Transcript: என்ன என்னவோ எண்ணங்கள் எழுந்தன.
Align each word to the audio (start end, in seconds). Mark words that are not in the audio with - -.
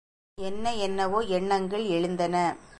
என்ன 0.37 0.75
என்னவோ 0.75 1.19
எண்ணங்கள் 1.19 1.85
எழுந்தன. 1.85 2.35